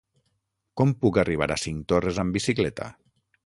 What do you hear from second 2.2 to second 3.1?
amb bicicleta?